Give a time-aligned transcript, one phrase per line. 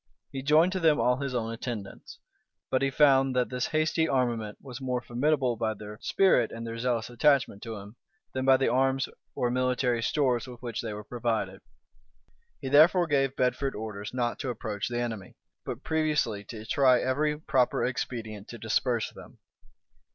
[0.31, 2.17] He joined to them all his own attendants;
[2.71, 6.79] but he found that this hasty armament was more formidable by their spirit and their
[6.79, 7.97] zealous attachment to him,
[8.33, 11.61] than by the arms or military stores with which they were provided.
[12.61, 17.37] He therefore gave Bedford orders not to approach the enemy; but previously to try every
[17.39, 19.37] proper expedient to disperse them.